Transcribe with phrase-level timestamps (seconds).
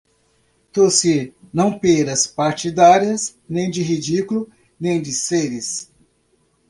[0.73, 5.91] Tossir não pêras partidárias, nem de ridículo nem de seres.